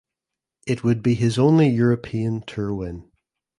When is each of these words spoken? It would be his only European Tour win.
It 0.65 0.83
would 0.83 1.03
be 1.03 1.13
his 1.13 1.37
only 1.37 1.67
European 1.69 2.41
Tour 2.47 2.73
win. 2.73 3.11